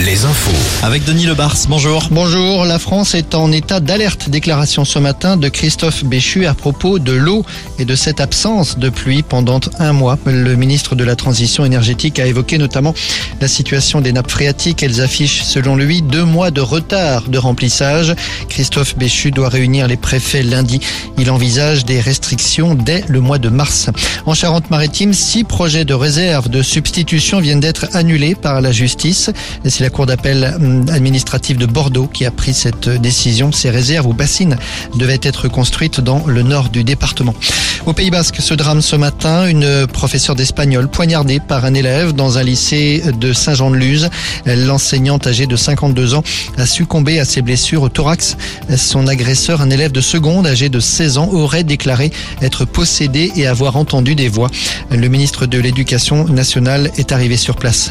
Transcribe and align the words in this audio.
les 0.00 0.24
infos. 0.24 0.84
Avec 0.84 1.04
Denis 1.04 1.26
Lebars, 1.26 1.56
bonjour. 1.68 2.08
Bonjour, 2.10 2.64
la 2.64 2.78
France 2.78 3.14
est 3.14 3.34
en 3.34 3.50
état 3.50 3.80
d'alerte. 3.80 4.28
Déclaration 4.28 4.84
ce 4.84 4.98
matin 4.98 5.36
de 5.36 5.48
Christophe 5.48 6.04
Béchu 6.04 6.46
à 6.46 6.54
propos 6.54 7.00
de 7.00 7.12
l'eau 7.12 7.44
et 7.78 7.84
de 7.84 7.96
cette 7.96 8.20
absence 8.20 8.78
de 8.78 8.90
pluie 8.90 9.22
pendant 9.22 9.60
un 9.80 9.92
mois. 9.92 10.16
Le 10.24 10.54
ministre 10.54 10.94
de 10.94 11.02
la 11.02 11.16
Transition 11.16 11.64
énergétique 11.64 12.20
a 12.20 12.26
évoqué 12.26 12.58
notamment 12.58 12.94
la 13.40 13.48
situation 13.48 14.00
des 14.00 14.12
nappes 14.12 14.30
phréatiques. 14.30 14.82
Elles 14.82 15.00
affichent, 15.00 15.42
selon 15.42 15.74
lui, 15.74 16.00
deux 16.00 16.24
mois 16.24 16.52
de 16.52 16.60
retard 16.60 17.28
de 17.28 17.38
remplissage. 17.38 18.14
Christophe 18.48 18.96
Béchu 18.96 19.32
doit 19.32 19.48
réunir 19.48 19.88
les 19.88 19.96
préfets 19.96 20.42
lundi. 20.42 20.80
Il 21.18 21.30
envisage 21.30 21.84
des 21.84 22.00
restrictions 22.00 22.74
dès 22.74 23.04
le 23.08 23.20
mois 23.20 23.38
de 23.38 23.48
mars. 23.48 23.90
En 24.26 24.34
Charente-Maritime, 24.34 25.12
six 25.12 25.42
projets 25.42 25.84
de 25.84 25.94
réserve 25.94 26.48
de 26.48 26.62
substitution 26.62 27.40
viennent 27.40 27.60
d'être 27.60 27.88
annulés 27.94 28.36
par 28.36 28.60
la 28.60 28.70
justice. 28.70 29.30
C'est 29.64 29.82
la 29.82 29.87
Cour 29.90 30.06
d'appel 30.06 30.54
hum, 30.56 30.86
administrative 30.88 31.56
de 31.56 31.66
Bordeaux 31.66 32.06
qui 32.06 32.24
a 32.24 32.30
pris 32.30 32.54
cette 32.54 32.88
décision. 32.88 33.52
Ces 33.52 33.70
réserves 33.70 34.06
ou 34.06 34.12
bassines 34.12 34.56
devaient 34.94 35.20
être 35.22 35.48
construites 35.48 36.00
dans 36.00 36.26
le 36.26 36.42
nord 36.42 36.68
du 36.68 36.84
département. 36.84 37.34
Au 37.88 37.94
Pays 37.94 38.10
Basque, 38.10 38.36
ce 38.40 38.52
drame 38.52 38.82
ce 38.82 38.96
matin, 38.96 39.46
une 39.46 39.86
professeure 39.86 40.36
d'espagnol 40.36 40.88
poignardée 40.88 41.40
par 41.40 41.64
un 41.64 41.72
élève 41.72 42.12
dans 42.12 42.36
un 42.36 42.42
lycée 42.42 43.02
de 43.18 43.32
Saint-Jean-de-Luz. 43.32 44.10
L'enseignante 44.44 45.26
âgée 45.26 45.46
de 45.46 45.56
52 45.56 46.12
ans 46.12 46.22
a 46.58 46.66
succombé 46.66 47.18
à 47.18 47.24
ses 47.24 47.40
blessures 47.40 47.80
au 47.80 47.88
thorax. 47.88 48.36
Son 48.76 49.06
agresseur, 49.06 49.62
un 49.62 49.70
élève 49.70 49.90
de 49.90 50.02
seconde 50.02 50.46
âgé 50.46 50.68
de 50.68 50.80
16 50.80 51.16
ans, 51.16 51.30
aurait 51.32 51.64
déclaré 51.64 52.12
être 52.42 52.66
possédé 52.66 53.32
et 53.36 53.46
avoir 53.46 53.76
entendu 53.76 54.14
des 54.14 54.28
voix. 54.28 54.50
Le 54.90 55.08
ministre 55.08 55.46
de 55.46 55.58
l'Éducation 55.58 56.28
nationale 56.28 56.90
est 56.98 57.10
arrivé 57.10 57.38
sur 57.38 57.56
place. 57.56 57.88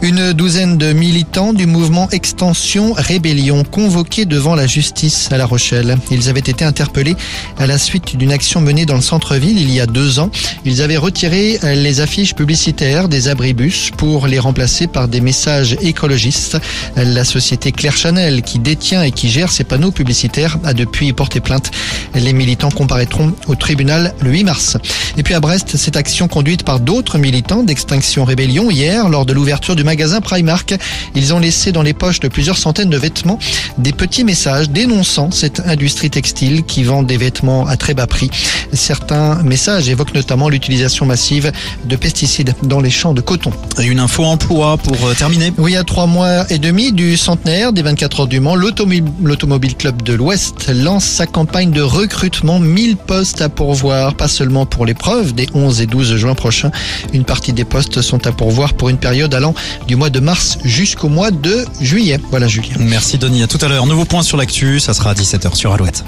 Une 0.00 0.32
douzaine 0.32 0.78
de 0.78 0.94
militants 0.94 1.52
du 1.52 1.66
mouvement 1.66 2.08
Extension 2.12 2.94
Rébellion 2.94 3.62
convoqués 3.62 4.24
devant 4.24 4.54
la 4.54 4.66
justice 4.66 5.28
à 5.30 5.36
La 5.36 5.44
Rochelle. 5.44 5.98
Ils 6.10 6.30
avaient 6.30 6.40
été 6.40 6.64
interpellés 6.64 7.16
à 7.58 7.66
la 7.66 7.76
suite 7.76 8.16
d'une 8.16 8.32
action 8.32 8.62
menée 8.62 8.86
dans 8.86 8.96
le 8.96 9.02
centre-ville 9.34 9.60
il 9.60 9.72
y 9.72 9.80
a 9.80 9.86
deux 9.86 10.18
ans. 10.20 10.30
Ils 10.64 10.80
avaient 10.80 10.96
retiré 10.96 11.58
les 11.62 12.00
affiches 12.00 12.34
publicitaires 12.34 13.08
des 13.08 13.28
abribus 13.28 13.90
pour 13.96 14.26
les 14.26 14.38
remplacer 14.38 14.86
par 14.86 15.08
des 15.08 15.20
messages 15.20 15.76
écologistes. 15.80 16.58
La 16.96 17.24
société 17.24 17.72
Claire 17.72 17.96
Chanel, 17.96 18.42
qui 18.42 18.58
détient 18.58 19.02
et 19.02 19.10
qui 19.10 19.28
gère 19.28 19.50
ces 19.50 19.64
panneaux 19.64 19.90
publicitaires, 19.90 20.58
a 20.64 20.72
depuis 20.72 21.12
porté 21.12 21.40
plainte. 21.40 21.70
Les 22.14 22.32
militants 22.32 22.70
comparaîtront 22.70 23.32
au 23.46 23.56
tribunal 23.56 24.14
le 24.20 24.30
8 24.30 24.44
mars. 24.44 24.76
Et 25.16 25.22
puis 25.22 25.34
à 25.34 25.40
Brest, 25.40 25.76
cette 25.76 25.96
action 25.96 26.28
conduite 26.28 26.62
par 26.62 26.78
d'autres 26.78 27.18
militants 27.18 27.62
d'Extinction 27.62 28.24
Rébellion 28.24 28.70
hier 28.70 29.08
lors 29.08 29.26
de 29.26 29.32
l'ouverture 29.32 29.74
du 29.74 29.84
magasin 29.84 30.20
Primark. 30.20 30.74
Ils 31.14 31.34
ont 31.34 31.40
laissé 31.40 31.72
dans 31.72 31.82
les 31.82 31.94
poches 31.94 32.20
de 32.20 32.28
plusieurs 32.28 32.58
centaines 32.58 32.90
de 32.90 32.98
vêtements 32.98 33.38
des 33.78 33.92
petits 33.92 34.24
messages 34.24 34.70
dénonçant 34.70 35.30
cette 35.30 35.60
industrie 35.60 36.10
textile 36.10 36.64
qui 36.64 36.84
vend 36.84 37.02
des 37.02 37.16
vêtements 37.16 37.66
à 37.66 37.76
très 37.76 37.94
bas 37.94 38.06
prix. 38.06 38.30
Certains 38.72 39.23
messages 39.42 39.88
évoquent 39.88 40.14
notamment 40.14 40.48
l'utilisation 40.48 41.06
massive 41.06 41.52
de 41.84 41.96
pesticides 41.96 42.54
dans 42.62 42.80
les 42.80 42.90
champs 42.90 43.14
de 43.14 43.20
coton. 43.20 43.50
Et 43.80 43.84
une 43.84 44.00
info 44.00 44.24
emploi 44.24 44.76
pour 44.76 44.96
euh, 45.06 45.14
terminer. 45.14 45.52
Oui, 45.58 45.76
à 45.76 45.84
trois 45.84 46.06
mois 46.06 46.44
et 46.50 46.58
demi 46.58 46.92
du 46.92 47.16
centenaire 47.16 47.72
des 47.72 47.82
24 47.82 48.20
heures 48.20 48.26
du 48.26 48.40
Mans, 48.40 48.54
l'Automobile 48.54 49.74
Club 49.76 50.02
de 50.02 50.14
l'Ouest 50.14 50.70
lance 50.72 51.04
sa 51.04 51.26
campagne 51.26 51.70
de 51.70 51.82
recrutement 51.82 52.58
1000 52.58 52.96
postes 52.96 53.40
à 53.40 53.48
pourvoir, 53.48 54.14
pas 54.14 54.28
seulement 54.28 54.66
pour 54.66 54.86
l'épreuve 54.86 55.34
des 55.34 55.48
11 55.54 55.80
et 55.80 55.86
12 55.86 56.16
juin 56.16 56.34
prochains. 56.34 56.70
Une 57.12 57.24
partie 57.24 57.52
des 57.52 57.64
postes 57.64 58.02
sont 58.02 58.26
à 58.26 58.32
pourvoir 58.32 58.74
pour 58.74 58.88
une 58.88 58.98
période 58.98 59.34
allant 59.34 59.54
du 59.86 59.96
mois 59.96 60.10
de 60.10 60.20
mars 60.20 60.58
jusqu'au 60.64 61.08
mois 61.08 61.30
de 61.30 61.64
juillet. 61.80 62.18
Voilà, 62.30 62.48
Julien. 62.48 62.74
Merci 62.78 63.18
Denis, 63.18 63.42
à 63.42 63.46
tout 63.46 63.58
à 63.60 63.68
l'heure. 63.68 63.86
Nouveau 63.86 64.04
point 64.04 64.22
sur 64.22 64.36
l'actu, 64.36 64.80
ça 64.80 64.94
sera 64.94 65.10
à 65.10 65.14
17h 65.14 65.54
sur 65.54 65.72
Alouette. 65.72 66.04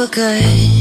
Were 0.00 0.06
good, 0.06 0.79